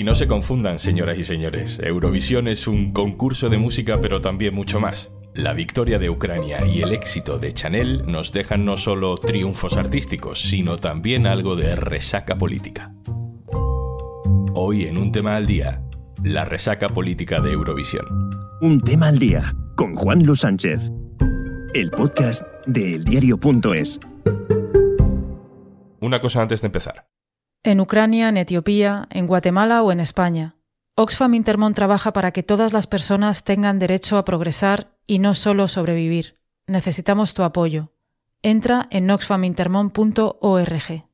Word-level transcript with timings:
Y 0.00 0.02
no 0.02 0.14
se 0.14 0.26
confundan, 0.26 0.78
señoras 0.78 1.18
y 1.18 1.24
señores, 1.24 1.78
Eurovisión 1.78 2.48
es 2.48 2.66
un 2.66 2.94
concurso 2.94 3.50
de 3.50 3.58
música, 3.58 4.00
pero 4.00 4.22
también 4.22 4.54
mucho 4.54 4.80
más. 4.80 5.12
La 5.34 5.52
victoria 5.52 5.98
de 5.98 6.08
Ucrania 6.08 6.66
y 6.66 6.80
el 6.80 6.92
éxito 6.92 7.38
de 7.38 7.52
Chanel 7.52 8.06
nos 8.06 8.32
dejan 8.32 8.64
no 8.64 8.78
solo 8.78 9.18
triunfos 9.18 9.76
artísticos, 9.76 10.40
sino 10.40 10.78
también 10.78 11.26
algo 11.26 11.54
de 11.54 11.76
resaca 11.76 12.34
política. 12.34 12.94
Hoy 14.54 14.86
en 14.86 14.96
un 14.96 15.12
tema 15.12 15.36
al 15.36 15.44
día, 15.44 15.82
la 16.24 16.46
resaca 16.46 16.88
política 16.88 17.42
de 17.42 17.52
Eurovisión. 17.52 18.06
Un 18.62 18.80
tema 18.80 19.08
al 19.08 19.18
día 19.18 19.54
con 19.76 19.96
Juan 19.96 20.24
Luis 20.24 20.40
Sánchez. 20.40 20.80
El 21.74 21.90
podcast 21.90 22.42
de 22.66 22.94
eldiario.es. 22.94 24.00
Una 26.00 26.22
cosa 26.22 26.40
antes 26.40 26.62
de 26.62 26.68
empezar. 26.68 27.09
En 27.62 27.78
Ucrania, 27.80 28.30
en 28.30 28.38
Etiopía, 28.38 29.06
en 29.10 29.26
Guatemala 29.26 29.82
o 29.82 29.92
en 29.92 30.00
España. 30.00 30.56
Oxfam 30.94 31.34
Intermón 31.34 31.74
trabaja 31.74 32.10
para 32.14 32.32
que 32.32 32.42
todas 32.42 32.72
las 32.72 32.86
personas 32.86 33.44
tengan 33.44 33.78
derecho 33.78 34.16
a 34.16 34.24
progresar 34.24 34.96
y 35.06 35.18
no 35.18 35.34
solo 35.34 35.68
sobrevivir. 35.68 36.36
Necesitamos 36.66 37.34
tu 37.34 37.42
apoyo. 37.42 37.92
Entra 38.42 38.88
en 38.90 39.10
oxfamintermon.org. 39.10 41.04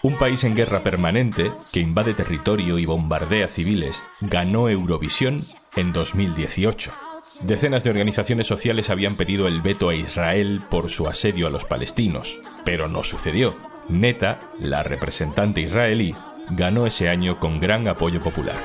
Un 0.00 0.14
país 0.16 0.44
en 0.44 0.54
guerra 0.54 0.80
permanente, 0.80 1.52
que 1.72 1.80
invade 1.80 2.14
territorio 2.14 2.78
y 2.78 2.86
bombardea 2.86 3.48
civiles, 3.48 4.02
ganó 4.20 4.70
Eurovisión 4.70 5.42
en 5.76 5.92
2018. 5.92 7.07
Decenas 7.42 7.84
de 7.84 7.90
organizaciones 7.90 8.46
sociales 8.46 8.90
habían 8.90 9.14
pedido 9.14 9.46
el 9.46 9.62
veto 9.62 9.88
a 9.88 9.94
Israel 9.94 10.60
por 10.68 10.90
su 10.90 11.06
asedio 11.06 11.46
a 11.46 11.50
los 11.50 11.64
palestinos, 11.64 12.38
pero 12.64 12.88
no 12.88 13.04
sucedió. 13.04 13.56
Neta, 13.88 14.40
la 14.58 14.82
representante 14.82 15.60
israelí, 15.60 16.14
ganó 16.50 16.86
ese 16.86 17.08
año 17.08 17.38
con 17.38 17.60
gran 17.60 17.86
apoyo 17.86 18.22
popular. 18.22 18.56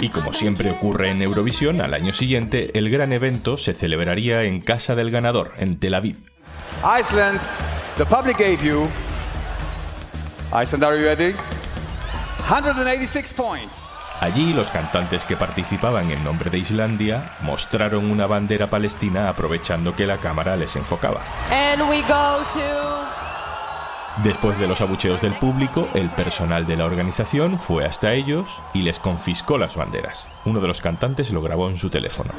Y 0.00 0.08
como 0.10 0.32
siempre 0.32 0.70
ocurre 0.70 1.10
en 1.10 1.22
Eurovisión, 1.22 1.80
al 1.80 1.94
año 1.94 2.12
siguiente 2.12 2.70
el 2.78 2.90
gran 2.90 3.12
evento 3.12 3.56
se 3.56 3.74
celebraría 3.74 4.42
en 4.44 4.60
casa 4.60 4.94
del 4.94 5.10
ganador, 5.10 5.52
en 5.58 5.78
Tel 5.78 5.94
Aviv. 5.94 6.16
Iceland, 6.82 7.40
the 7.96 8.04
public 8.04 8.38
gave 8.38 8.58
you. 8.62 8.88
Iceland, 10.52 10.84
are 10.84 10.98
you 10.98 11.04
ready? 11.04 11.34
186 12.46 13.32
points. 13.34 13.89
Allí 14.20 14.52
los 14.52 14.70
cantantes 14.70 15.24
que 15.24 15.34
participaban 15.34 16.10
en 16.10 16.22
nombre 16.22 16.50
de 16.50 16.58
Islandia 16.58 17.32
mostraron 17.40 18.10
una 18.10 18.26
bandera 18.26 18.66
palestina 18.66 19.30
aprovechando 19.30 19.94
que 19.94 20.06
la 20.06 20.18
cámara 20.18 20.58
les 20.58 20.76
enfocaba. 20.76 21.22
Después 24.22 24.58
de 24.58 24.66
los 24.68 24.82
abucheos 24.82 25.22
del 25.22 25.32
público, 25.32 25.88
el 25.94 26.10
personal 26.10 26.66
de 26.66 26.76
la 26.76 26.84
organización 26.84 27.58
fue 27.58 27.86
hasta 27.86 28.12
ellos 28.12 28.60
y 28.74 28.82
les 28.82 28.98
confiscó 28.98 29.56
las 29.56 29.74
banderas. 29.74 30.26
Uno 30.44 30.60
de 30.60 30.68
los 30.68 30.82
cantantes 30.82 31.30
lo 31.30 31.40
grabó 31.40 31.70
en 31.70 31.78
su 31.78 31.88
teléfono. 31.88 32.34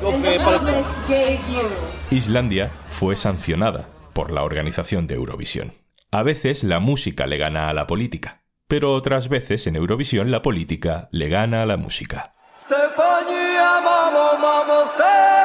uh, 0.00 0.42
Palestine. 0.42 1.68
Islandia 2.10 2.70
fue 2.88 3.16
sancionada 3.16 3.95
por 4.16 4.32
la 4.32 4.44
organización 4.44 5.06
de 5.06 5.16
Eurovisión. 5.16 5.74
A 6.10 6.22
veces 6.22 6.64
la 6.64 6.80
música 6.80 7.26
le 7.26 7.36
gana 7.36 7.68
a 7.68 7.74
la 7.74 7.86
política, 7.86 8.40
pero 8.66 8.94
otras 8.94 9.28
veces 9.28 9.66
en 9.66 9.76
Eurovisión 9.76 10.30
la 10.30 10.40
política 10.40 11.10
le 11.12 11.28
gana 11.28 11.60
a 11.60 11.66
la 11.66 11.76
música. 11.76 12.32
Stefania, 12.58 13.82
mamo, 13.84 14.38
mamo, 14.40 14.84
Stefania. 14.94 15.36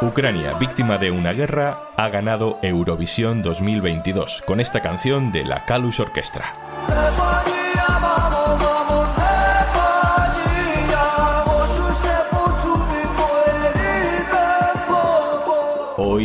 Ucrania, 0.00 0.52
víctima 0.54 0.96
de 0.98 1.10
una 1.10 1.32
guerra, 1.32 1.90
ha 1.96 2.08
ganado 2.08 2.58
Eurovisión 2.62 3.42
2022 3.42 4.42
con 4.42 4.60
esta 4.60 4.80
canción 4.80 5.32
de 5.32 5.44
la 5.44 5.64
Kalus 5.64 5.98
Orchestra. 5.98 6.54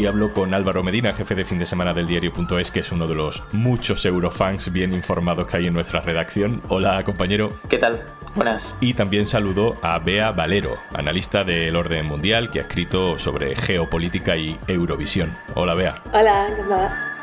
Hablo 0.05 0.33
con 0.33 0.53
Álvaro 0.53 0.83
Medina, 0.83 1.13
jefe 1.13 1.35
de 1.35 1.45
fin 1.45 1.59
de 1.59 1.65
semana 1.65 1.93
del 1.93 2.07
diario.es, 2.07 2.71
que 2.71 2.79
es 2.81 2.91
uno 2.91 3.07
de 3.07 3.15
los 3.15 3.43
muchos 3.53 4.05
eurofans 4.05 4.71
bien 4.71 4.93
informados 4.93 5.47
que 5.47 5.57
hay 5.57 5.67
en 5.67 5.73
nuestra 5.73 6.01
redacción. 6.01 6.61
Hola, 6.69 7.03
compañero. 7.03 7.49
¿Qué 7.69 7.77
tal? 7.77 8.03
Buenas. 8.35 8.73
Y 8.81 8.93
también 8.93 9.25
saludo 9.25 9.75
a 9.81 9.99
Bea 9.99 10.31
Valero, 10.31 10.77
analista 10.93 11.43
del 11.43 11.75
orden 11.75 12.05
mundial, 12.07 12.51
que 12.51 12.59
ha 12.59 12.63
escrito 12.63 13.17
sobre 13.19 13.55
geopolítica 13.55 14.35
y 14.35 14.57
Eurovisión. 14.67 15.31
Hola, 15.55 15.73
Bea. 15.75 16.01
Hola, 16.13 16.47
encantada. 16.49 17.13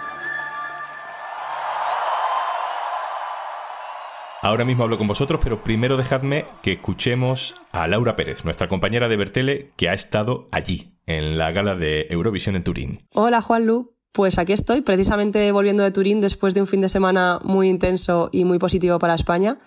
Ahora 4.42 4.64
mismo 4.64 4.84
hablo 4.84 4.96
con 4.96 5.06
vosotros, 5.06 5.38
pero 5.42 5.62
primero 5.62 5.98
dejadme 5.98 6.46
que 6.62 6.72
escuchemos 6.72 7.60
a 7.72 7.86
Laura 7.86 8.16
Pérez, 8.16 8.42
nuestra 8.42 8.68
compañera 8.68 9.06
de 9.06 9.18
Bertele, 9.18 9.72
que 9.76 9.90
ha 9.90 9.92
estado 9.92 10.48
allí, 10.50 10.94
en 11.16 11.38
la 11.38 11.50
gala 11.50 11.74
de 11.74 12.06
Eurovisión 12.10 12.56
en 12.56 12.62
Turín. 12.62 12.98
Hola, 13.14 13.40
Juanlu. 13.40 13.94
Pues 14.12 14.38
aquí 14.38 14.52
estoy, 14.52 14.80
precisamente 14.80 15.50
volviendo 15.52 15.82
de 15.82 15.90
Turín 15.90 16.20
después 16.20 16.54
de 16.54 16.60
un 16.60 16.66
fin 16.66 16.80
de 16.80 16.88
semana 16.88 17.38
muy 17.44 17.68
intenso 17.68 18.28
y 18.32 18.44
muy 18.44 18.58
positivo 18.58 18.98
para 18.98 19.14
España. 19.14 19.58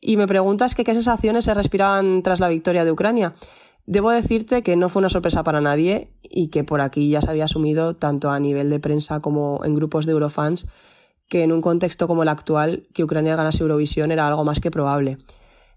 Y 0.00 0.16
me 0.16 0.26
preguntas 0.26 0.74
que 0.74 0.84
qué 0.84 0.92
sensaciones 0.92 1.44
se 1.44 1.54
respiraban 1.54 2.22
tras 2.22 2.40
la 2.40 2.48
victoria 2.48 2.84
de 2.84 2.92
Ucrania. 2.92 3.34
Debo 3.86 4.10
decirte 4.10 4.62
que 4.62 4.76
no 4.76 4.88
fue 4.88 5.00
una 5.00 5.08
sorpresa 5.08 5.44
para 5.44 5.60
nadie 5.60 6.12
y 6.22 6.48
que 6.48 6.64
por 6.64 6.80
aquí 6.80 7.10
ya 7.10 7.20
se 7.20 7.30
había 7.30 7.44
asumido, 7.44 7.94
tanto 7.94 8.30
a 8.30 8.40
nivel 8.40 8.70
de 8.70 8.80
prensa 8.80 9.20
como 9.20 9.60
en 9.64 9.74
grupos 9.76 10.06
de 10.06 10.12
Eurofans, 10.12 10.66
que 11.28 11.44
en 11.44 11.52
un 11.52 11.60
contexto 11.60 12.08
como 12.08 12.24
el 12.24 12.28
actual, 12.28 12.88
que 12.92 13.04
Ucrania 13.04 13.36
ganase 13.36 13.62
Eurovisión 13.62 14.10
era 14.10 14.26
algo 14.26 14.44
más 14.44 14.60
que 14.60 14.72
probable. 14.72 15.18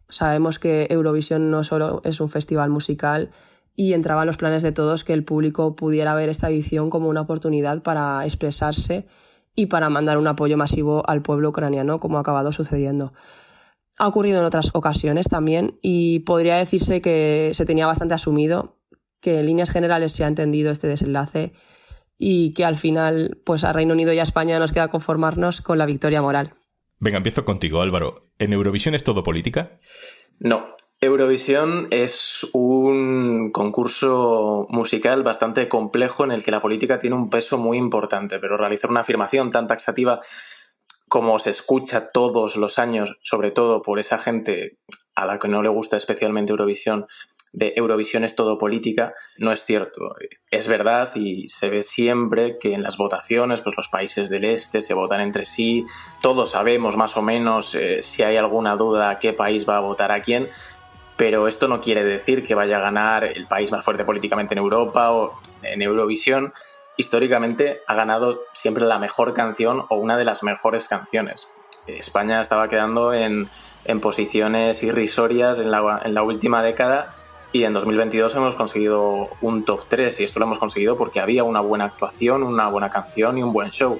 Sabemos 0.09 0.57
que 0.57 0.87
Eurovisión 0.89 1.51
no 1.51 1.63
solo 1.63 2.01
es 2.03 2.19
un 2.19 2.29
festival 2.29 2.71
musical 2.71 3.29
y 3.79 3.93
entraba 3.93 4.23
en 4.23 4.27
los 4.27 4.35
planes 4.35 4.61
de 4.61 4.73
todos 4.73 5.05
que 5.05 5.13
el 5.13 5.23
público 5.23 5.73
pudiera 5.73 6.13
ver 6.13 6.27
esta 6.27 6.49
edición 6.49 6.89
como 6.89 7.07
una 7.07 7.21
oportunidad 7.21 7.81
para 7.81 8.25
expresarse 8.25 9.05
y 9.55 9.67
para 9.67 9.89
mandar 9.89 10.17
un 10.17 10.27
apoyo 10.27 10.57
masivo 10.57 11.01
al 11.07 11.21
pueblo 11.21 11.47
ucraniano, 11.47 12.01
como 12.01 12.17
ha 12.17 12.19
acabado 12.19 12.51
sucediendo. 12.51 13.13
Ha 13.97 14.05
ocurrido 14.05 14.39
en 14.39 14.45
otras 14.45 14.71
ocasiones 14.73 15.29
también 15.29 15.79
y 15.81 16.19
podría 16.19 16.57
decirse 16.57 16.99
que 16.99 17.51
se 17.53 17.65
tenía 17.65 17.85
bastante 17.87 18.15
asumido, 18.15 18.75
que 19.21 19.39
en 19.39 19.45
líneas 19.45 19.69
generales 19.69 20.11
se 20.11 20.25
ha 20.25 20.27
entendido 20.27 20.71
este 20.71 20.87
desenlace 20.87 21.53
y 22.17 22.53
que 22.55 22.65
al 22.65 22.75
final, 22.75 23.39
pues 23.45 23.63
a 23.63 23.71
Reino 23.71 23.93
Unido 23.93 24.11
y 24.11 24.19
a 24.19 24.23
España 24.23 24.59
nos 24.59 24.73
queda 24.73 24.89
conformarnos 24.89 25.61
con 25.61 25.77
la 25.77 25.85
victoria 25.85 26.21
moral. 26.21 26.53
Venga, 26.99 27.15
empiezo 27.15 27.45
contigo, 27.45 27.81
Álvaro. 27.81 28.27
¿En 28.39 28.51
Eurovisión 28.51 28.93
es 28.93 29.05
todo 29.05 29.23
política? 29.23 29.79
No. 30.37 30.75
Eurovisión 31.01 31.87
es 31.91 32.45
un 32.51 33.51
concurso 33.53 34.67
musical 34.69 35.23
bastante 35.23 35.69
complejo 35.69 36.25
en 36.25 36.31
el 36.31 36.43
que 36.43 36.51
la 36.51 36.59
política 36.59 36.99
tiene 36.99 37.15
un 37.15 37.29
peso 37.29 37.57
muy 37.57 37.77
importante, 37.77 38.37
pero 38.37 38.57
realizar 38.57 38.91
una 38.91 38.99
afirmación 38.99 39.49
tan 39.49 39.67
taxativa 39.67 40.19
como 41.07 41.39
se 41.39 41.51
escucha 41.51 42.11
todos 42.11 42.57
los 42.57 42.79
años, 42.79 43.17
sobre 43.21 43.51
todo 43.51 43.81
por 43.81 43.97
esa 43.97 44.17
gente 44.17 44.77
a 45.15 45.25
la 45.25 45.39
que 45.39 45.47
no 45.47 45.63
le 45.63 45.69
gusta 45.69 45.95
especialmente 45.95 46.51
Eurovisión, 46.51 47.07
de 47.53 47.73
Eurovisión 47.77 48.23
es 48.23 48.35
todo 48.35 48.57
política, 48.57 49.13
no 49.37 49.51
es 49.51 49.63
cierto. 49.63 50.01
Es 50.51 50.67
verdad 50.67 51.15
y 51.15 51.47
se 51.47 51.69
ve 51.69 51.81
siempre 51.81 52.57
que 52.59 52.73
en 52.73 52.83
las 52.83 52.97
votaciones, 52.97 53.61
pues 53.61 53.75
los 53.75 53.87
países 53.87 54.29
del 54.29 54.45
este 54.45 54.81
se 54.81 54.93
votan 54.93 55.21
entre 55.21 55.45
sí, 55.45 55.85
todos 56.21 56.51
sabemos 56.51 56.95
más 56.97 57.17
o 57.17 57.21
menos 57.21 57.73
eh, 57.73 58.01
si 58.01 58.21
hay 58.21 58.37
alguna 58.37 58.75
duda 58.75 59.17
qué 59.19 59.33
país 59.33 59.67
va 59.67 59.77
a 59.77 59.81
votar 59.81 60.11
a 60.11 60.21
quién, 60.21 60.49
pero 61.19 61.49
esto 61.49 61.67
no 61.67 61.81
quiere 61.81 62.05
decir 62.05 62.47
que 62.47 62.55
vaya 62.55 62.77
a 62.77 62.79
ganar 62.79 63.25
el 63.25 63.45
país 63.45 63.73
más 63.73 63.83
fuerte 63.83 64.05
políticamente 64.05 64.53
en 64.53 64.59
Europa 64.59 65.11
o 65.11 65.37
en 65.63 65.81
Eurovisión. 65.81 66.53
Históricamente 66.95 67.81
ha 67.87 67.95
ganado 67.95 68.39
siempre 68.53 68.85
la 68.85 68.99
mejor 68.99 69.33
canción 69.33 69.83
o 69.89 69.97
una 69.97 70.15
de 70.15 70.23
las 70.23 70.43
mejores 70.43 70.87
canciones. 70.87 71.49
España 71.87 72.39
estaba 72.39 72.69
quedando 72.69 73.13
en, 73.13 73.49
en 73.83 73.99
posiciones 73.99 74.81
irrisorias 74.81 75.59
en 75.59 75.71
la, 75.71 76.01
en 76.05 76.13
la 76.13 76.23
última 76.23 76.63
década 76.63 77.13
y 77.51 77.65
en 77.65 77.73
2022 77.73 78.33
hemos 78.35 78.55
conseguido 78.55 79.27
un 79.41 79.65
top 79.65 79.89
3 79.89 80.21
y 80.21 80.23
esto 80.23 80.39
lo 80.39 80.45
hemos 80.45 80.57
conseguido 80.57 80.95
porque 80.95 81.19
había 81.19 81.43
una 81.43 81.59
buena 81.59 81.83
actuación, 81.83 82.43
una 82.43 82.69
buena 82.69 82.89
canción 82.89 83.37
y 83.37 83.43
un 83.43 83.51
buen 83.51 83.71
show. 83.71 83.99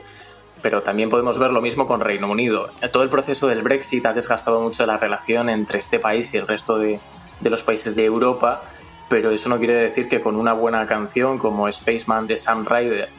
Pero 0.61 0.83
también 0.83 1.09
podemos 1.09 1.39
ver 1.39 1.51
lo 1.51 1.61
mismo 1.61 1.87
con 1.87 2.01
Reino 2.01 2.29
Unido. 2.29 2.69
Todo 2.91 3.03
el 3.03 3.09
proceso 3.09 3.47
del 3.47 3.61
Brexit 3.61 4.05
ha 4.05 4.13
desgastado 4.13 4.59
mucho 4.59 4.85
la 4.85 4.97
relación 4.97 5.49
entre 5.49 5.79
este 5.79 5.99
país 5.99 6.33
y 6.33 6.37
el 6.37 6.47
resto 6.47 6.77
de, 6.77 6.99
de 7.39 7.49
los 7.49 7.63
países 7.63 7.95
de 7.95 8.05
Europa 8.05 8.61
pero 9.09 9.31
eso 9.31 9.49
no 9.49 9.57
quiere 9.57 9.73
decir 9.73 10.07
que 10.07 10.21
con 10.21 10.35
una 10.35 10.53
buena 10.53 10.85
canción 10.85 11.39
como 11.39 11.69
Spaceman 11.69 12.27
de 12.27 12.37
Sam 12.37 12.65
Ryder 12.65 13.09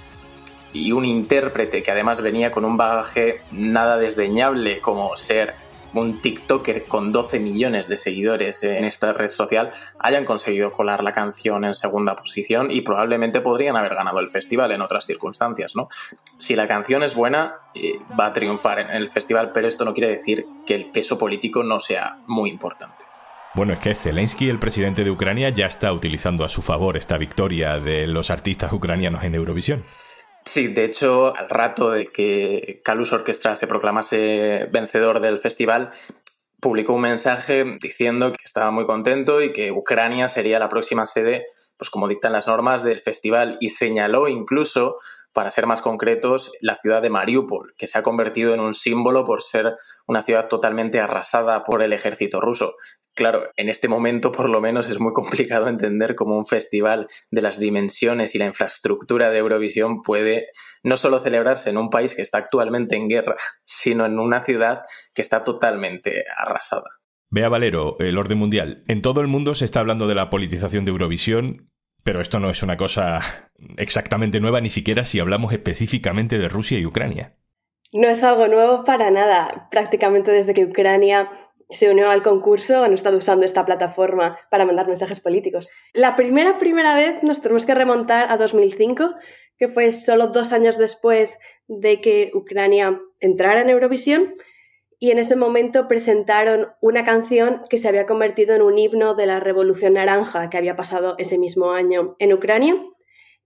y 0.73 0.93
un 0.93 1.05
intérprete 1.05 1.83
que 1.83 1.91
además 1.91 2.23
venía 2.23 2.53
con 2.53 2.65
un 2.65 2.77
bagaje 2.77 3.43
nada 3.51 3.99
desdeñable 3.99 4.81
como 4.81 5.17
ser 5.17 5.55
un 5.95 6.21
TikToker 6.21 6.85
con 6.85 7.13
12 7.13 7.41
millones 7.41 7.89
de 7.89 7.97
seguidores 7.97 8.63
en 8.63 8.85
esta 8.85 9.13
red 9.13 9.31
social 9.31 9.71
hayan 9.99 10.25
conseguido 10.25 10.73
colar 10.73 11.03
la 11.03 11.13
canción 11.13 11.65
en 11.65 11.75
segunda 11.75 12.17
posición 12.17 12.71
y 12.71 12.83
probablemente 12.83 13.41
podrían 13.41 13.77
haber 13.77 13.95
ganado 13.95 14.21
el 14.21 14.31
festival 14.31 14.73
en 14.73 14.83
otras 14.83 15.07
circunstancias, 15.07 15.75
¿no? 15.77 15.89
Si 16.39 16.57
la 16.57 16.69
canción 16.69 17.03
es 17.03 17.15
buena, 17.15 17.57
eh, 17.75 17.99
va 18.19 18.27
a 18.27 18.33
triunfar 18.33 18.81
en 18.81 18.91
el 18.91 19.09
festival, 19.09 19.53
pero 19.53 19.69
esto 19.69 19.85
no 19.85 19.95
quiere 19.95 20.11
decir 20.11 20.47
que 20.67 20.75
el 20.75 20.87
peso 20.87 21.19
político 21.19 21.63
no 21.63 21.81
sea 21.81 22.19
muy 22.27 22.51
importante. 22.51 23.05
Bueno, 23.55 23.73
es 23.73 23.81
que 23.81 23.95
Zelensky, 23.95 24.49
el 24.49 24.61
presidente 24.61 25.03
de 25.03 25.11
Ucrania, 25.11 25.49
ya 25.49 25.67
está 25.67 25.93
utilizando 25.93 26.45
a 26.45 26.49
su 26.49 26.63
favor 26.63 26.97
esta 26.97 27.19
victoria 27.19 27.81
de 27.81 28.07
los 28.07 28.31
artistas 28.31 28.73
ucranianos 28.73 29.25
en 29.25 29.35
Eurovisión. 29.35 29.85
Sí, 30.45 30.69
de 30.69 30.85
hecho, 30.85 31.37
al 31.37 31.49
rato 31.49 31.91
de 31.91 32.07
que 32.07 32.81
Calus 32.85 33.13
Orchestra 33.13 33.57
se 33.57 33.67
proclamase 33.67 34.69
vencedor 34.73 35.21
del 35.21 35.39
festival, 35.39 35.91
publicó 36.61 36.95
un 36.95 37.03
mensaje 37.03 37.65
diciendo 37.81 38.33
que 38.33 38.45
estaba 38.45 38.71
muy 38.71 38.85
contento 38.85 39.43
y 39.43 39.53
que 39.53 39.73
Ucrania 39.73 40.29
sería 40.29 40.59
la 40.59 40.69
próxima 40.69 41.07
sede, 41.07 41.45
pues 41.77 41.89
como 41.91 42.09
dictan 42.09 42.33
las 42.33 42.47
normas 42.47 42.83
del 42.83 43.01
festival, 43.01 43.57
y 43.61 43.71
señaló 43.71 44.29
incluso, 44.29 44.97
para 45.33 45.51
ser 45.51 45.67
más 45.67 45.81
concretos, 45.81 46.53
la 46.61 46.77
ciudad 46.77 47.01
de 47.01 47.11
Mariupol, 47.11 47.75
que 47.79 47.87
se 47.87 47.99
ha 47.99 48.03
convertido 48.03 48.53
en 48.53 48.61
un 48.61 48.75
símbolo 48.75 49.25
por 49.25 49.43
ser 49.43 49.77
una 50.07 50.23
ciudad 50.23 50.49
totalmente 50.49 51.01
arrasada 51.01 51.63
por 51.65 51.83
el 51.83 51.93
ejército 51.93 52.41
ruso. 52.41 52.75
Claro, 53.15 53.51
en 53.57 53.69
este 53.69 53.89
momento 53.89 54.33
por 54.33 54.49
lo 54.49 54.61
menos 54.61 54.89
es 54.89 55.01
muy 55.01 55.13
complicado 55.13 55.69
entender 55.69 56.15
cómo 56.15 56.37
un 56.37 56.47
festival 56.47 57.09
de 57.31 57.43
las 57.43 57.59
dimensiones 57.59 58.35
y 58.35 58.39
la 58.39 58.47
infraestructura 58.47 59.31
de 59.31 59.39
Eurovisión 59.39 60.03
puede 60.03 60.49
no 60.83 60.97
solo 60.97 61.21
celebrarse 61.21 61.71
en 61.71 61.77
un 61.77 61.91
país 61.91 62.15
que 62.15 62.23
está 62.23 62.39
actualmente 62.39 62.97
en 62.97 63.09
guerra, 63.09 63.37
sino 63.65 64.07
en 64.07 64.19
una 64.19 64.45
ciudad 64.45 64.83
que 65.13 65.23
está 65.23 65.45
totalmente 65.45 66.25
arrasada. 66.37 66.89
Vea 67.33 67.49
Valero, 67.49 67.97
el 68.01 68.19
orden 68.19 68.39
mundial. 68.39 68.85
En 68.89 69.03
todo 69.03 69.21
el 69.21 69.29
mundo 69.29 69.55
se 69.55 69.65
está 69.65 69.81
hablando 69.81 70.09
de 70.09 70.17
la 70.17 70.31
politización 70.31 70.85
de 70.85 70.91
Eurovisión, 70.91 71.71
pero 72.03 72.21
esto 72.21 72.41
no 72.41 72.51
es 72.51 72.63
una 72.63 72.77
cosa 72.77 73.21
exactamente 73.77 74.41
nueva, 74.41 74.61
ni 74.61 74.71
siquiera 74.71 75.05
si 75.05 75.21
hablamos 75.21 75.53
específicamente 75.53 76.39
de 76.39 76.49
Rusia 76.49 76.79
y 76.79 76.87
Ucrania. 76.87 77.37
No 77.93 78.09
es 78.09 78.23
algo 78.23 78.47
nuevo 78.47 78.85
para 78.85 79.11
nada. 79.11 79.69
Prácticamente 79.71 80.31
desde 80.31 80.55
que 80.55 80.65
Ucrania 80.65 81.31
se 81.71 81.91
unió 81.91 82.11
al 82.11 82.23
concurso, 82.23 82.83
han 82.83 82.95
estado 82.95 83.19
usando 83.19 83.47
esta 83.47 83.65
plataforma 83.65 84.39
para 84.51 84.65
mandar 84.65 84.87
mensajes 84.87 85.21
políticos. 85.21 85.69
La 85.93 86.17
primera, 86.17 86.59
primera 86.59 86.95
vez 86.95 87.23
nos 87.23 87.41
tenemos 87.41 87.67
que 87.67 87.75
remontar 87.75 88.31
a 88.31 88.37
2005, 88.37 89.15
que 89.59 89.69
fue 89.69 89.93
solo 89.93 90.29
dos 90.29 90.53
años 90.53 90.79
después 90.79 91.39
de 91.69 92.01
que 92.01 92.31
Ucrania 92.35 93.01
entrara 93.21 93.61
en 93.61 93.71
Eurovisión, 93.71 94.33
y 95.03 95.11
en 95.11 95.19
ese 95.19 95.35
momento 95.35 95.89
presentaron 95.89 96.69
una 96.83 97.05
canción 97.05 97.63
que 97.71 97.79
se 97.79 97.89
había 97.89 98.05
convertido 98.05 98.55
en 98.55 98.61
un 98.61 98.79
himno 98.79 99.15
de 99.15 99.25
la 99.25 99.41
Revolución 99.41 99.95
Naranja 99.95 100.51
que 100.51 100.59
había 100.59 100.77
pasado 100.77 101.15
ese 101.17 101.39
mismo 101.39 101.73
año 101.73 102.17
en 102.19 102.35
Ucrania 102.35 102.77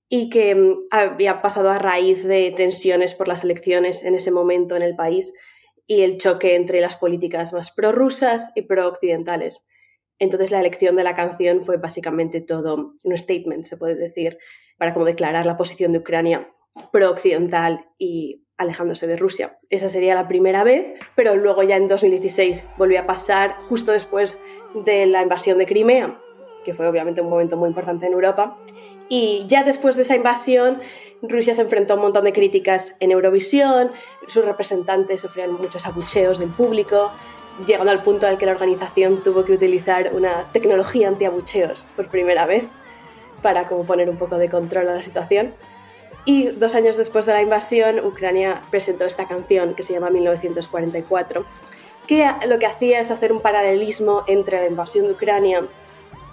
y 0.08 0.30
que 0.30 0.54
mm, 0.54 0.86
había 0.90 1.40
pasado 1.42 1.70
a 1.70 1.78
raíz 1.78 2.24
de 2.24 2.52
tensiones 2.56 3.14
por 3.14 3.28
las 3.28 3.44
elecciones 3.44 4.02
en 4.02 4.16
ese 4.16 4.32
momento 4.32 4.74
en 4.74 4.82
el 4.82 4.96
país 4.96 5.32
y 5.86 6.02
el 6.02 6.18
choque 6.18 6.54
entre 6.54 6.80
las 6.80 6.96
políticas 6.96 7.52
más 7.52 7.70
prorrusas 7.70 8.52
y 8.54 8.62
pro-occidentales. 8.62 9.66
Entonces 10.18 10.50
la 10.50 10.60
elección 10.60 10.96
de 10.96 11.04
la 11.04 11.14
canción 11.14 11.64
fue 11.64 11.76
básicamente 11.76 12.40
todo 12.40 12.94
un 13.02 13.18
statement, 13.18 13.64
se 13.64 13.76
puede 13.76 13.94
decir, 13.96 14.38
para 14.78 14.94
como 14.94 15.04
declarar 15.04 15.46
la 15.46 15.56
posición 15.56 15.92
de 15.92 15.98
Ucrania 15.98 16.50
pro-occidental 16.92 17.86
y 17.98 18.44
alejándose 18.56 19.06
de 19.06 19.16
Rusia. 19.16 19.58
Esa 19.68 19.88
sería 19.88 20.14
la 20.14 20.28
primera 20.28 20.64
vez, 20.64 20.98
pero 21.16 21.34
luego 21.36 21.62
ya 21.62 21.76
en 21.76 21.88
2016 21.88 22.68
volvió 22.78 23.00
a 23.00 23.06
pasar 23.06 23.56
justo 23.68 23.92
después 23.92 24.40
de 24.74 25.06
la 25.06 25.22
invasión 25.22 25.58
de 25.58 25.66
Crimea, 25.66 26.20
que 26.64 26.74
fue 26.74 26.86
obviamente 26.86 27.20
un 27.20 27.28
momento 27.28 27.56
muy 27.56 27.68
importante 27.68 28.06
en 28.06 28.12
Europa. 28.12 28.58
Y 29.08 29.44
ya 29.48 29.64
después 29.64 29.96
de 29.96 30.02
esa 30.02 30.16
invasión, 30.16 30.80
Rusia 31.22 31.54
se 31.54 31.62
enfrentó 31.62 31.94
a 31.94 31.96
un 31.96 32.02
montón 32.02 32.24
de 32.24 32.32
críticas 32.32 32.94
en 33.00 33.10
Eurovisión, 33.10 33.92
sus 34.26 34.44
representantes 34.44 35.20
sufrían 35.20 35.52
muchos 35.52 35.86
abucheos 35.86 36.38
del 36.38 36.50
público, 36.50 37.12
llegando 37.66 37.92
al 37.92 38.02
punto 38.02 38.26
en 38.26 38.36
que 38.36 38.46
la 38.46 38.52
organización 38.52 39.22
tuvo 39.22 39.44
que 39.44 39.52
utilizar 39.52 40.14
una 40.14 40.50
tecnología 40.52 41.08
anti-abucheos 41.08 41.86
por 41.96 42.08
primera 42.08 42.46
vez 42.46 42.64
para 43.42 43.66
como 43.66 43.84
poner 43.84 44.10
un 44.10 44.16
poco 44.16 44.38
de 44.38 44.48
control 44.48 44.88
a 44.88 44.94
la 44.94 45.02
situación. 45.02 45.54
Y 46.24 46.48
dos 46.48 46.74
años 46.74 46.96
después 46.96 47.26
de 47.26 47.32
la 47.32 47.42
invasión, 47.42 48.04
Ucrania 48.04 48.62
presentó 48.70 49.04
esta 49.04 49.28
canción 49.28 49.74
que 49.74 49.82
se 49.82 49.92
llama 49.92 50.10
1944, 50.10 51.44
que 52.06 52.26
lo 52.48 52.58
que 52.58 52.66
hacía 52.66 53.00
es 53.00 53.10
hacer 53.10 53.32
un 53.32 53.40
paralelismo 53.40 54.24
entre 54.26 54.58
la 54.58 54.66
invasión 54.66 55.06
de 55.06 55.12
Ucrania 55.12 55.62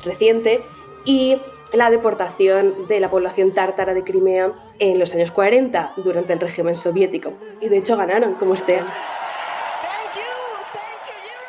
reciente 0.03 0.63
y 1.05 1.37
la 1.73 1.89
deportación 1.89 2.87
de 2.87 2.99
la 2.99 3.09
población 3.09 3.51
tártara 3.53 3.93
de 3.93 4.03
Crimea 4.03 4.49
en 4.79 4.99
los 4.99 5.13
años 5.13 5.31
40 5.31 5.93
durante 5.97 6.33
el 6.33 6.39
régimen 6.39 6.75
soviético. 6.75 7.33
Y 7.61 7.69
de 7.69 7.77
hecho 7.77 7.97
ganaron 7.97 8.33
como 8.35 8.53
este 8.53 8.77
año. 8.77 8.89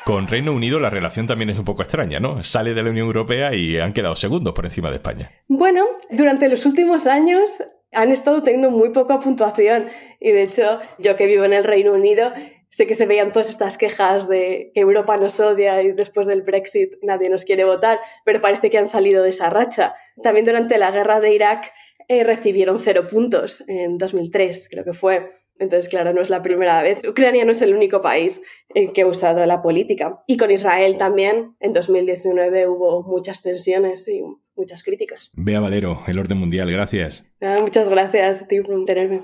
Con 0.05 0.27
Reino 0.27 0.53
Unido 0.53 0.81
la 0.81 0.91
relación 0.91 1.27
también 1.27 1.51
es 1.51 1.59
un 1.59 1.65
poco 1.65 1.83
extraña, 1.83 2.19
¿no? 2.19 2.43
Sale 2.43 2.75
de 2.75 2.83
la 2.83 2.91
Unión 2.91 3.07
Europea 3.07 3.55
y 3.55 3.79
han 3.79 3.93
quedado 3.93 4.17
segundos 4.17 4.53
por 4.53 4.65
encima 4.65 4.91
de 4.91 4.97
España. 4.97 5.31
Bueno, 5.47 5.87
durante 6.11 6.49
los 6.49 6.67
últimos 6.67 7.07
años 7.07 7.63
han 7.93 8.11
estado 8.11 8.43
teniendo 8.43 8.71
muy 8.71 8.89
poca 8.89 9.21
puntuación 9.21 9.89
y 10.19 10.33
de 10.33 10.43
hecho 10.43 10.81
yo 10.99 11.15
que 11.15 11.27
vivo 11.27 11.45
en 11.45 11.53
el 11.53 11.63
Reino 11.63 11.93
Unido 11.93 12.33
sé 12.73 12.87
que 12.87 12.95
se 12.95 13.07
veían 13.07 13.33
todas 13.33 13.51
estas 13.51 13.77
quejas 13.77 14.29
de 14.29 14.73
que 14.75 14.81
Europa 14.81 15.17
nos 15.19 15.39
odia 15.39 15.83
y 15.83 15.93
después 15.93 16.27
del 16.27 16.43
Brexit 16.43 16.95
nadie 17.03 17.29
nos 17.29 17.45
quiere 17.45 17.65
votar, 17.65 18.01
pero 18.25 18.41
parece 18.41 18.71
que 18.71 18.79
han 18.79 18.89
salido 18.89 19.23
de 19.23 19.31
esa 19.31 19.51
racha. 19.51 19.95
También 20.23 20.47
durante 20.47 20.79
la 20.79 20.91
guerra 20.91 21.21
de 21.21 21.35
Irak 21.35 21.73
eh, 22.09 22.25
recibieron 22.25 22.79
cero 22.79 23.07
puntos 23.09 23.63
en 23.69 23.99
2003, 23.99 24.69
creo 24.71 24.85
que 24.85 24.95
fue. 24.95 25.29
Entonces, 25.59 25.89
claro, 25.89 26.13
no 26.13 26.23
es 26.23 26.31
la 26.31 26.43
primera 26.43 26.83
vez. 26.83 27.07
Ucrania 27.07 27.45
no 27.45 27.53
es 27.53 27.63
el 27.63 27.75
único 27.75 28.01
país 28.01 28.41
en 28.75 28.93
que 28.93 29.03
ha 29.03 29.07
usado 29.07 29.45
la 29.47 29.63
política. 29.63 30.19
Y 30.27 30.37
con 30.37 30.51
Israel 30.51 30.97
también, 30.99 31.55
en 31.61 31.73
2019 31.73 32.67
hubo 32.69 33.03
muchas 33.03 33.43
tensiones 33.43 34.09
y 34.09 34.23
muchas 34.57 34.83
críticas. 34.83 35.31
Bea 35.35 35.61
Valero, 35.61 36.03
el 36.09 36.19
orden 36.19 36.39
mundial, 36.39 36.73
gracias. 36.73 37.31
Ah, 37.41 37.59
muchas 37.61 37.89
gracias 37.89 38.43
a 38.43 38.49
ti 38.49 38.61
por 38.61 38.83
tenerme. 38.85 39.23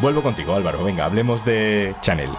Vuelvo 0.00 0.22
contigo, 0.22 0.54
Álvaro. 0.54 0.82
Venga, 0.82 1.04
hablemos 1.04 1.44
de 1.44 1.94
Chanel. 2.00 2.30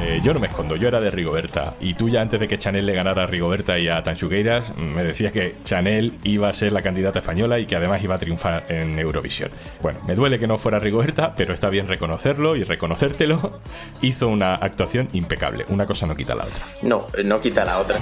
Eh, 0.00 0.20
yo 0.22 0.34
no 0.34 0.40
me 0.40 0.46
escondo, 0.46 0.76
yo 0.76 0.88
era 0.88 1.00
de 1.00 1.10
Rigoberta. 1.10 1.74
Y 1.80 1.94
tú 1.94 2.08
ya 2.08 2.20
antes 2.20 2.40
de 2.40 2.48
que 2.48 2.58
Chanel 2.58 2.86
le 2.86 2.94
ganara 2.94 3.24
a 3.24 3.26
Rigoberta 3.26 3.78
y 3.78 3.88
a 3.88 4.02
Tanchugueiras, 4.02 4.76
me 4.76 5.04
decías 5.04 5.32
que 5.32 5.56
Chanel 5.64 6.14
iba 6.24 6.48
a 6.48 6.52
ser 6.52 6.72
la 6.72 6.82
candidata 6.82 7.20
española 7.20 7.58
y 7.58 7.66
que 7.66 7.76
además 7.76 8.02
iba 8.02 8.14
a 8.14 8.18
triunfar 8.18 8.64
en 8.68 8.98
Eurovisión. 8.98 9.50
Bueno, 9.82 10.00
me 10.06 10.14
duele 10.14 10.38
que 10.38 10.46
no 10.46 10.58
fuera 10.58 10.78
Rigoberta, 10.78 11.34
pero 11.36 11.54
está 11.54 11.68
bien 11.68 11.86
reconocerlo 11.86 12.56
y 12.56 12.64
reconocértelo. 12.64 13.60
Hizo 14.02 14.28
una 14.28 14.54
actuación 14.54 15.08
impecable. 15.12 15.66
Una 15.68 15.86
cosa 15.86 16.06
no 16.06 16.16
quita 16.16 16.34
la 16.34 16.44
otra. 16.44 16.64
No, 16.82 17.06
no 17.24 17.40
quita 17.40 17.64
la 17.64 17.78
otra. 17.78 18.00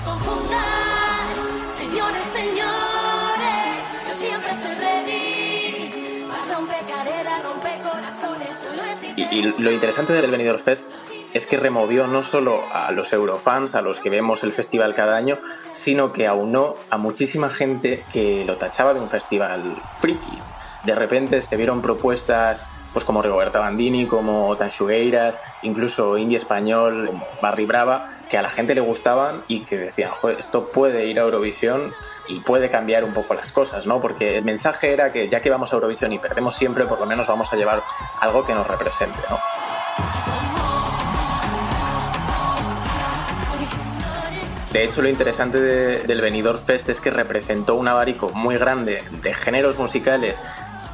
Y, 9.33 9.43
lo 9.43 9.71
interesante 9.71 10.13
del 10.13 10.31
Benidorm 10.31 10.59
Fest 10.59 10.85
es 11.33 11.47
que 11.47 11.57
removió 11.57 12.07
no 12.07 12.23
solo 12.23 12.63
a 12.73 12.93
los 12.93 13.13
eurofans, 13.13 13.75
a 13.75 13.81
los 13.81 13.99
que 13.99 14.11
vemos 14.11 14.43
el 14.43 14.53
festival 14.53 14.95
cada 14.95 15.17
año, 15.17 15.39
sino 15.73 16.13
que 16.13 16.27
aunó 16.27 16.75
a 16.91 16.99
muchísima 16.99 17.49
gente 17.49 18.05
que 18.13 18.45
lo 18.45 18.57
tachaba 18.59 18.93
de 18.93 19.01
un 19.01 19.09
festival 19.09 19.63
friki. 20.01 20.39
De 20.85 20.95
repente 20.95 21.41
se 21.41 21.57
vieron 21.57 21.81
propuestas 21.81 22.63
pues 22.93 23.07
como 23.07 23.23
Rigoberta 23.23 23.59
Bandini, 23.59 24.07
como 24.07 24.55
Tanchugueiras, 24.57 25.41
incluso 25.63 26.19
Indie 26.19 26.37
Español, 26.37 27.11
Barry 27.41 27.65
Brava, 27.65 28.11
que 28.33 28.39
a 28.39 28.43
la 28.43 28.49
gente 28.49 28.75
le 28.75 28.81
gustaban 28.81 29.45
y 29.47 29.61
que 29.61 29.77
decían, 29.77 30.11
joder, 30.11 30.41
esto 30.41 30.67
puede 30.73 31.05
ir 31.05 31.19
a 31.21 31.23
Eurovisión 31.23 31.93
y 32.29 32.41
puede 32.41 32.71
cambiar 32.71 33.05
un 33.05 33.13
poco 33.13 33.35
las 33.35 33.53
cosas, 33.53 33.87
¿no? 33.87 34.01
Porque 34.01 34.39
el 34.39 34.43
mensaje 34.45 34.91
era 34.91 35.13
que 35.13 35.29
ya 35.29 35.41
que 35.43 35.51
vamos 35.51 35.71
a 35.71 35.75
Eurovisión 35.77 36.15
y 36.15 36.19
perdemos 36.19 36.55
siempre, 36.57 36.87
por 36.87 36.99
lo 36.99 37.05
menos 37.05 37.27
vamos 37.27 37.53
a 37.53 37.57
llevar 37.57 37.83
algo 38.21 38.47
que 38.47 38.55
nos 38.55 38.67
represente, 38.67 39.19
¿no? 39.29 39.39
De 44.73 44.85
hecho, 44.85 45.03
lo 45.03 45.11
interesante 45.11 45.61
de- 45.61 45.99
del 46.05 46.23
Benidorm 46.23 46.59
Fest 46.59 46.89
es 46.89 47.03
que 47.03 47.11
representó 47.11 47.75
un 47.75 47.87
abanico 47.87 48.31
muy 48.31 48.57
grande 48.57 49.05
de 49.11 49.35
géneros 49.35 49.77
musicales 49.77 50.41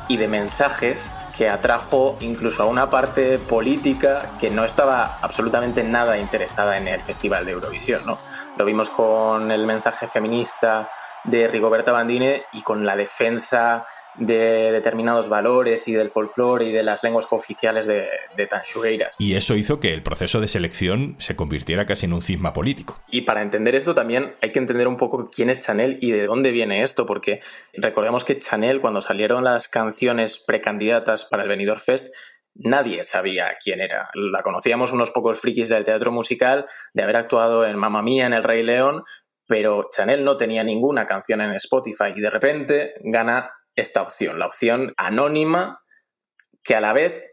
y 0.09 0.17
de 0.17 0.27
mensajes 0.27 1.09
que 1.39 1.49
atrajo 1.49 2.17
incluso 2.21 2.65
a 2.65 2.67
una 2.67 2.91
parte 2.91 3.39
política 3.39 4.33
que 4.41 4.51
no 4.51 4.65
estaba 4.65 5.19
absolutamente 5.23 5.85
nada 5.85 6.19
interesada 6.19 6.77
en 6.79 6.89
el 6.89 7.01
Festival 7.01 7.47
de 7.47 7.53
Eurovisión. 7.53 8.05
¿no? 8.05 8.19
Lo 8.57 8.65
vimos 8.65 8.91
con 8.91 9.53
el 9.53 9.65
mensaje 9.65 10.09
feminista 10.09 10.91
de 11.23 11.47
Rigoberta 11.47 11.93
Bandine 11.93 12.43
y 12.53 12.63
con 12.63 12.85
la 12.85 12.97
defensa 12.97 13.87
de 14.19 14.73
determinados 14.73 15.29
valores 15.29 15.87
y 15.89 15.93
del 15.93 16.11
folclore 16.11 16.67
y 16.67 16.73
de 16.73 16.83
las 16.83 17.03
lenguas 17.03 17.27
cooficiales 17.27 17.87
de, 17.87 18.09
de 18.37 18.47
Tanchugueiras. 18.47 19.17
Y 19.19 19.35
eso 19.35 19.55
hizo 19.55 19.81
que 19.81 19.95
el 19.95 20.03
proceso 20.03 20.41
de 20.41 20.49
selección 20.49 21.17
se 21.19 21.37
convirtiera 21.37 21.87
casi 21.87 22.07
en 22.07 22.13
un 22.13 22.23
cisma 22.23 22.53
político. 22.53 22.95
Y 23.11 23.23
para 23.23 23.43
entender 23.43 23.75
esto 23.75 23.95
también 23.95 24.35
hay 24.43 24.51
que 24.51 24.59
entender 24.59 24.89
un 24.89 24.97
poco 24.97 25.29
quién 25.29 25.51
es 25.51 25.61
Chanel 25.61 25.99
y 26.01 26.11
de 26.11 26.27
dónde 26.27 26.51
viene 26.51 26.83
esto, 26.83 27.07
porque 27.07 27.41
recordemos 27.75 28.25
que 28.25 28.39
Chanel, 28.39 28.81
cuando 28.81 29.01
salieron 29.01 29.45
las 29.45 29.69
canciones 29.69 30.39
precandidatas 30.39 31.25
para 31.25 31.45
el 31.45 31.49
Benidorm 31.49 31.81
Fest, 31.81 32.13
nadie 32.55 33.05
sabía 33.05 33.57
quién 33.63 33.81
era. 33.81 34.11
La 34.15 34.43
conocíamos 34.43 34.93
unos 34.93 35.11
pocos 35.11 35.39
frikis 35.39 35.69
del 35.69 35.85
teatro 35.85 36.11
musical, 36.11 36.67
de 36.93 37.03
haber 37.03 37.17
actuado 37.17 37.65
en 37.65 37.77
Mamma 37.77 38.03
Mía, 38.03 38.27
en 38.27 38.33
El 38.33 38.43
Rey 38.43 38.63
León, 38.63 39.05
pero 39.47 39.87
Chanel 39.91 40.25
no 40.25 40.37
tenía 40.37 40.63
ninguna 40.63 41.07
canción 41.07 41.41
en 41.41 41.53
Spotify 41.53 42.13
y 42.15 42.21
de 42.21 42.31
repente 42.31 42.95
gana 43.01 43.51
esta 43.81 44.03
opción, 44.03 44.39
la 44.39 44.47
opción 44.47 44.95
anónima 44.97 45.83
que 46.63 46.75
a 46.75 46.81
la 46.81 46.93
vez, 46.93 47.31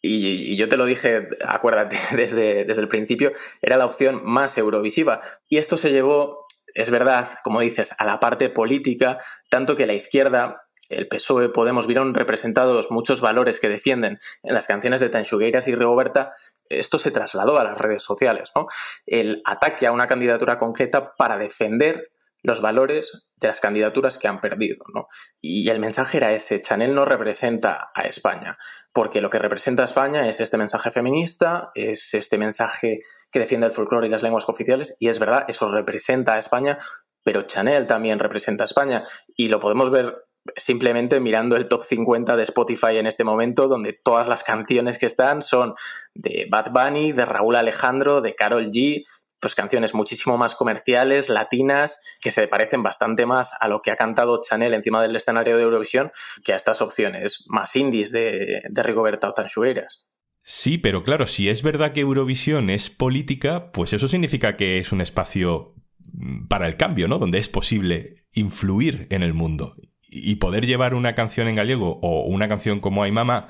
y, 0.00 0.56
yo 0.56 0.68
te 0.68 0.76
lo 0.76 0.84
dije, 0.84 1.28
acuérdate, 1.46 1.96
desde, 2.16 2.64
desde 2.64 2.82
el 2.82 2.88
principio, 2.88 3.32
era 3.62 3.76
la 3.76 3.86
opción 3.86 4.22
más 4.24 4.56
eurovisiva. 4.58 5.20
Y 5.48 5.58
esto 5.58 5.76
se 5.76 5.90
llevó, 5.90 6.46
es 6.74 6.90
verdad, 6.90 7.38
como 7.42 7.60
dices, 7.60 7.94
a 7.98 8.04
la 8.04 8.20
parte 8.20 8.50
política, 8.50 9.18
tanto 9.50 9.76
que 9.76 9.86
la 9.86 9.94
izquierda 9.94 10.66
el 10.88 11.08
PSOE, 11.08 11.48
Podemos, 11.48 11.86
vieron 11.86 12.14
representados 12.14 12.90
muchos 12.90 13.20
valores 13.20 13.60
que 13.60 13.68
defienden 13.68 14.20
en 14.42 14.54
las 14.54 14.66
canciones 14.66 15.00
de 15.00 15.08
Tanchugueiras 15.08 15.66
y 15.68 15.74
Rigoberta, 15.74 16.34
esto 16.68 16.98
se 16.98 17.10
trasladó 17.10 17.58
a 17.58 17.64
las 17.64 17.78
redes 17.78 18.02
sociales, 18.02 18.52
¿no? 18.54 18.66
El 19.04 19.42
ataque 19.44 19.86
a 19.86 19.92
una 19.92 20.06
candidatura 20.06 20.58
concreta 20.58 21.14
para 21.16 21.36
defender 21.38 22.10
los 22.42 22.60
valores 22.60 23.25
de 23.36 23.48
las 23.48 23.60
candidaturas 23.60 24.18
que 24.18 24.28
han 24.28 24.40
perdido. 24.40 24.84
¿no? 24.94 25.08
Y 25.40 25.68
el 25.68 25.78
mensaje 25.78 26.18
era 26.18 26.32
ese, 26.32 26.60
Chanel 26.60 26.94
no 26.94 27.04
representa 27.04 27.90
a 27.94 28.02
España, 28.02 28.56
porque 28.92 29.20
lo 29.20 29.30
que 29.30 29.38
representa 29.38 29.82
a 29.82 29.86
España 29.86 30.28
es 30.28 30.40
este 30.40 30.56
mensaje 30.56 30.90
feminista, 30.90 31.70
es 31.74 32.14
este 32.14 32.38
mensaje 32.38 33.00
que 33.30 33.38
defiende 33.38 33.66
el 33.66 33.72
folclore 33.72 34.06
y 34.06 34.10
las 34.10 34.22
lenguas 34.22 34.48
oficiales, 34.48 34.96
y 35.00 35.08
es 35.08 35.18
verdad, 35.18 35.44
eso 35.48 35.70
representa 35.70 36.34
a 36.34 36.38
España, 36.38 36.78
pero 37.22 37.42
Chanel 37.42 37.86
también 37.86 38.18
representa 38.18 38.64
a 38.64 38.66
España, 38.66 39.04
y 39.36 39.48
lo 39.48 39.60
podemos 39.60 39.90
ver 39.90 40.26
simplemente 40.54 41.18
mirando 41.20 41.56
el 41.56 41.66
top 41.66 41.82
50 41.82 42.36
de 42.36 42.42
Spotify 42.44 42.98
en 42.98 43.06
este 43.06 43.24
momento, 43.24 43.68
donde 43.68 43.92
todas 43.92 44.28
las 44.28 44.44
canciones 44.44 44.98
que 44.98 45.06
están 45.06 45.42
son 45.42 45.74
de 46.14 46.46
Bad 46.48 46.70
Bunny, 46.70 47.12
de 47.12 47.24
Raúl 47.24 47.56
Alejandro, 47.56 48.20
de 48.20 48.34
Carol 48.34 48.66
G, 48.66 49.04
pues 49.40 49.54
canciones 49.54 49.94
muchísimo 49.94 50.38
más 50.38 50.54
comerciales, 50.54 51.28
latinas, 51.28 52.00
que 52.20 52.30
se 52.30 52.48
parecen 52.48 52.82
bastante 52.82 53.26
más 53.26 53.52
a 53.60 53.68
lo 53.68 53.82
que 53.82 53.90
ha 53.90 53.96
cantado 53.96 54.40
Chanel 54.40 54.74
encima 54.74 55.02
del 55.02 55.16
escenario 55.16 55.56
de 55.56 55.64
Eurovisión 55.64 56.12
que 56.44 56.52
a 56.52 56.56
estas 56.56 56.80
opciones 56.80 57.44
más 57.46 57.76
indies 57.76 58.12
de, 58.12 58.62
de 58.68 58.82
Rigoberta 58.82 59.28
o 59.28 59.34
Tanchugueiras. 59.34 60.06
Sí, 60.42 60.78
pero 60.78 61.02
claro, 61.02 61.26
si 61.26 61.48
es 61.48 61.62
verdad 61.62 61.92
que 61.92 62.00
Eurovisión 62.00 62.70
es 62.70 62.88
política, 62.88 63.72
pues 63.72 63.92
eso 63.92 64.06
significa 64.06 64.56
que 64.56 64.78
es 64.78 64.92
un 64.92 65.00
espacio 65.00 65.74
mm, 66.12 66.46
para 66.46 66.68
el 66.68 66.76
cambio, 66.76 67.08
¿no? 67.08 67.18
Donde 67.18 67.38
es 67.38 67.48
posible 67.48 68.26
influir 68.32 69.08
en 69.10 69.24
el 69.24 69.34
mundo 69.34 69.74
y 70.08 70.36
poder 70.36 70.64
llevar 70.64 70.94
una 70.94 71.14
canción 71.14 71.48
en 71.48 71.56
gallego 71.56 71.98
o 72.00 72.26
una 72.26 72.46
canción 72.46 72.78
como 72.78 73.02
Ay 73.02 73.10
Mama, 73.10 73.48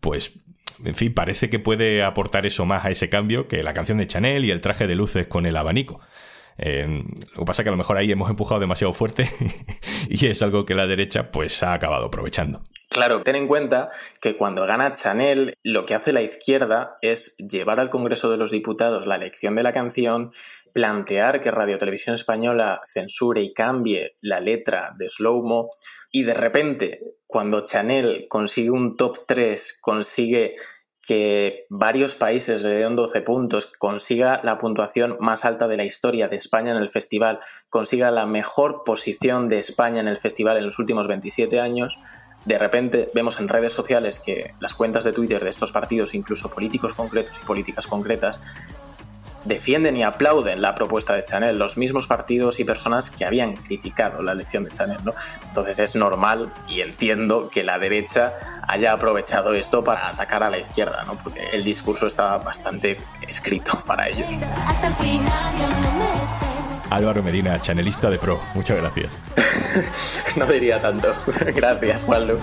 pues 0.00 0.43
en 0.84 0.94
fin, 0.94 1.14
parece 1.14 1.50
que 1.50 1.58
puede 1.58 2.02
aportar 2.02 2.46
eso 2.46 2.64
más 2.64 2.84
a 2.84 2.90
ese 2.90 3.08
cambio 3.08 3.48
que 3.48 3.62
la 3.62 3.74
canción 3.74 3.98
de 3.98 4.06
Chanel 4.06 4.44
y 4.44 4.50
el 4.50 4.60
traje 4.60 4.86
de 4.86 4.96
luces 4.96 5.26
con 5.26 5.46
el 5.46 5.56
abanico. 5.56 6.00
Eh, 6.58 7.02
lo 7.32 7.40
que 7.40 7.44
pasa 7.44 7.62
es 7.62 7.64
que 7.64 7.70
a 7.70 7.72
lo 7.72 7.78
mejor 7.78 7.96
ahí 7.96 8.10
hemos 8.12 8.30
empujado 8.30 8.60
demasiado 8.60 8.92
fuerte 8.92 9.28
y 10.08 10.26
es 10.26 10.42
algo 10.42 10.64
que 10.64 10.74
la 10.74 10.86
derecha 10.86 11.30
pues 11.30 11.62
ha 11.62 11.72
acabado 11.72 12.06
aprovechando. 12.06 12.62
Claro, 12.90 13.22
ten 13.22 13.34
en 13.34 13.48
cuenta 13.48 13.90
que 14.20 14.36
cuando 14.36 14.66
gana 14.66 14.92
Chanel, 14.92 15.54
lo 15.64 15.84
que 15.84 15.94
hace 15.94 16.12
la 16.12 16.22
izquierda 16.22 16.96
es 17.02 17.36
llevar 17.38 17.80
al 17.80 17.90
Congreso 17.90 18.30
de 18.30 18.36
los 18.36 18.52
Diputados 18.52 19.06
la 19.06 19.16
elección 19.16 19.56
de 19.56 19.64
la 19.64 19.72
canción, 19.72 20.30
plantear 20.72 21.40
que 21.40 21.50
Radio 21.50 21.78
Televisión 21.78 22.14
Española 22.14 22.82
censure 22.84 23.42
y 23.42 23.52
cambie 23.52 24.16
la 24.20 24.38
letra 24.38 24.92
de 24.96 25.08
Slowmo, 25.08 25.70
y 26.16 26.22
de 26.22 26.34
repente, 26.34 27.16
cuando 27.26 27.66
Chanel 27.66 28.28
consigue 28.28 28.70
un 28.70 28.96
top 28.96 29.18
3, 29.26 29.78
consigue 29.80 30.54
que 31.02 31.66
varios 31.70 32.14
países 32.14 32.62
le 32.62 32.76
den 32.76 32.94
12 32.94 33.20
puntos, 33.22 33.66
consiga 33.80 34.40
la 34.44 34.56
puntuación 34.56 35.16
más 35.18 35.44
alta 35.44 35.66
de 35.66 35.76
la 35.76 35.84
historia 35.84 36.28
de 36.28 36.36
España 36.36 36.70
en 36.70 36.76
el 36.76 36.88
festival, 36.88 37.40
consiga 37.68 38.12
la 38.12 38.26
mejor 38.26 38.84
posición 38.84 39.48
de 39.48 39.58
España 39.58 40.00
en 40.00 40.06
el 40.06 40.16
festival 40.16 40.56
en 40.56 40.66
los 40.66 40.78
últimos 40.78 41.08
27 41.08 41.58
años, 41.58 41.98
de 42.44 42.60
repente 42.60 43.10
vemos 43.12 43.40
en 43.40 43.48
redes 43.48 43.72
sociales 43.72 44.20
que 44.20 44.54
las 44.60 44.74
cuentas 44.74 45.02
de 45.02 45.12
Twitter 45.12 45.42
de 45.42 45.50
estos 45.50 45.72
partidos, 45.72 46.14
incluso 46.14 46.48
políticos 46.48 46.94
concretos 46.94 47.40
y 47.42 47.44
políticas 47.44 47.88
concretas, 47.88 48.40
defienden 49.44 49.96
y 49.96 50.02
aplauden 50.02 50.62
la 50.62 50.74
propuesta 50.74 51.14
de 51.14 51.24
Chanel, 51.24 51.58
los 51.58 51.76
mismos 51.76 52.06
partidos 52.06 52.60
y 52.60 52.64
personas 52.64 53.10
que 53.10 53.24
habían 53.24 53.54
criticado 53.54 54.22
la 54.22 54.32
elección 54.32 54.64
de 54.64 54.70
Chanel, 54.70 54.98
¿no? 55.04 55.12
Entonces 55.46 55.78
es 55.78 55.96
normal 55.96 56.52
y 56.68 56.80
entiendo 56.80 57.48
que 57.50 57.62
la 57.62 57.78
derecha 57.78 58.34
haya 58.66 58.92
aprovechado 58.92 59.54
esto 59.54 59.84
para 59.84 60.08
atacar 60.08 60.42
a 60.42 60.50
la 60.50 60.58
izquierda, 60.58 61.04
¿no? 61.04 61.16
Porque 61.18 61.48
el 61.52 61.64
discurso 61.64 62.06
estaba 62.06 62.38
bastante 62.38 62.98
escrito 63.28 63.82
para 63.86 64.08
ellos. 64.08 64.26
Álvaro 66.90 67.22
Medina, 67.22 67.60
chanelista 67.60 68.08
de 68.10 68.18
pro, 68.18 68.40
muchas 68.54 68.76
gracias. 68.76 69.18
no 70.36 70.46
diría 70.46 70.80
tanto. 70.80 71.12
Gracias, 71.54 72.04
Juanlu. 72.04 72.38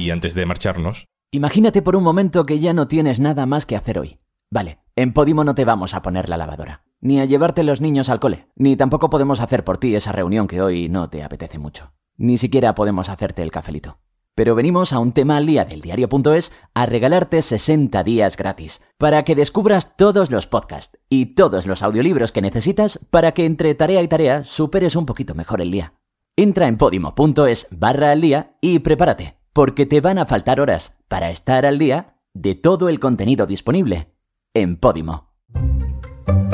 Y 0.00 0.10
antes 0.10 0.34
de 0.34 0.46
marcharnos, 0.46 1.08
Imagínate 1.30 1.82
por 1.82 1.94
un 1.94 2.02
momento 2.02 2.46
que 2.46 2.58
ya 2.58 2.72
no 2.72 2.88
tienes 2.88 3.20
nada 3.20 3.44
más 3.44 3.66
que 3.66 3.76
hacer 3.76 3.98
hoy. 3.98 4.18
Vale, 4.50 4.78
en 4.96 5.12
Podimo 5.12 5.44
no 5.44 5.54
te 5.54 5.66
vamos 5.66 5.92
a 5.92 6.00
poner 6.00 6.30
la 6.30 6.38
lavadora, 6.38 6.84
ni 7.02 7.20
a 7.20 7.26
llevarte 7.26 7.64
los 7.64 7.82
niños 7.82 8.08
al 8.08 8.18
cole, 8.18 8.48
ni 8.56 8.76
tampoco 8.76 9.10
podemos 9.10 9.40
hacer 9.40 9.62
por 9.62 9.76
ti 9.76 9.94
esa 9.94 10.10
reunión 10.10 10.48
que 10.48 10.62
hoy 10.62 10.88
no 10.88 11.10
te 11.10 11.22
apetece 11.22 11.58
mucho. 11.58 11.92
Ni 12.16 12.38
siquiera 12.38 12.74
podemos 12.74 13.10
hacerte 13.10 13.42
el 13.42 13.50
cafelito. 13.50 13.98
Pero 14.34 14.54
venimos 14.54 14.94
a 14.94 15.00
un 15.00 15.12
tema 15.12 15.36
al 15.36 15.44
día 15.44 15.66
del 15.66 15.82
diario.es 15.82 16.50
a 16.72 16.86
regalarte 16.86 17.42
60 17.42 18.02
días 18.02 18.38
gratis, 18.38 18.80
para 18.96 19.22
que 19.22 19.36
descubras 19.36 19.98
todos 19.98 20.30
los 20.30 20.46
podcasts 20.46 20.98
y 21.10 21.34
todos 21.34 21.66
los 21.66 21.82
audiolibros 21.82 22.32
que 22.32 22.40
necesitas 22.40 22.98
para 23.10 23.32
que 23.32 23.44
entre 23.44 23.74
tarea 23.74 24.00
y 24.00 24.08
tarea 24.08 24.44
superes 24.44 24.96
un 24.96 25.04
poquito 25.04 25.34
mejor 25.34 25.60
el 25.60 25.70
día. 25.70 25.92
Entra 26.36 26.68
en 26.68 26.78
podimo.es 26.78 27.68
barra 27.70 28.12
al 28.12 28.22
día 28.22 28.56
y 28.62 28.78
prepárate, 28.78 29.39
porque 29.52 29.86
te 29.86 30.00
van 30.00 30.18
a 30.18 30.26
faltar 30.26 30.60
horas 30.60 30.96
para 31.08 31.30
estar 31.30 31.66
al 31.66 31.78
día 31.78 32.16
de 32.34 32.54
todo 32.54 32.88
el 32.88 33.00
contenido 33.00 33.46
disponible 33.46 34.08
en 34.54 34.76
Podimo. 34.76 35.30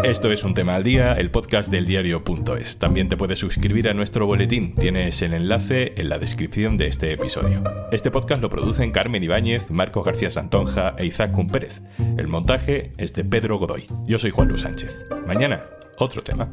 esto 0.04 0.30
es 0.30 0.44
un 0.44 0.54
tema 0.54 0.74
al 0.76 0.84
día, 0.84 1.14
el 1.14 1.30
podcast 1.30 1.70
del 1.70 1.86
diario.es. 1.86 2.78
También 2.78 3.08
te 3.08 3.16
puedes 3.16 3.38
suscribir 3.38 3.88
a 3.88 3.94
nuestro 3.94 4.26
boletín, 4.26 4.74
tienes 4.74 5.20
el 5.22 5.34
enlace 5.34 5.90
en 5.96 6.08
la 6.08 6.18
descripción 6.18 6.76
de 6.76 6.86
este 6.86 7.12
episodio. 7.12 7.62
Este 7.92 8.10
podcast 8.10 8.40
lo 8.40 8.50
producen 8.50 8.92
Carmen 8.92 9.22
Ibáñez, 9.22 9.70
Marcos 9.70 10.04
García 10.04 10.30
Santonja 10.30 10.94
e 10.98 11.06
Isaac 11.06 11.32
Kun 11.32 11.48
Pérez. 11.48 11.82
El 12.16 12.28
montaje 12.28 12.92
es 12.96 13.12
de 13.12 13.24
Pedro 13.24 13.58
Godoy. 13.58 13.84
Yo 14.06 14.18
soy 14.18 14.30
Juan 14.30 14.48
Luis 14.48 14.60
Sánchez. 14.60 14.92
Mañana, 15.26 15.62
otro 15.98 16.22
tema. 16.22 16.50